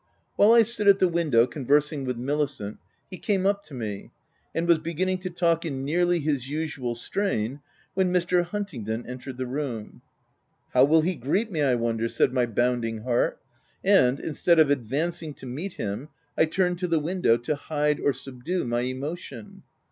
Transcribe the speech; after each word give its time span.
While 0.35 0.51
I 0.53 0.63
stood 0.63 0.87
at 0.87 0.97
the 0.97 1.07
window, 1.07 1.45
conversing 1.45 2.05
with 2.05 2.17
Milicent, 2.17 2.79
he 3.11 3.19
came 3.19 3.45
up 3.45 3.63
to 3.65 3.75
me, 3.75 4.09
and 4.55 4.67
was 4.67 4.79
beginning 4.79 5.19
to 5.19 5.29
talk 5.29 5.63
in 5.63 5.85
nearly 5.85 6.19
his 6.19 6.49
usual 6.49 6.95
strain, 6.95 7.59
when 7.93 8.11
Mr. 8.11 8.43
Hunt 8.43 8.69
ingdon 8.73 9.05
entered 9.07 9.37
the 9.37 9.45
room. 9.45 10.01
"How 10.73 10.85
will 10.85 11.01
he 11.01 11.13
greet 11.13 11.51
me, 11.51 11.61
I 11.61 11.75
wonder?" 11.75 12.07
said 12.07 12.33
my 12.33 12.47
bounding 12.47 13.01
heart; 13.03 13.39
and 13.83 14.19
instead 14.19 14.57
of 14.57 14.71
advancing 14.71 15.35
to 15.35 15.45
meet 15.45 15.73
him, 15.73 16.09
I 16.35 16.45
turned 16.45 16.79
to 16.79 16.87
the 16.87 16.97
window 16.99 17.37
to 17.37 17.53
hide 17.55 17.99
or 17.99 18.11
subdue 18.11 18.63
my 18.65 18.81
emotion. 18.81 19.61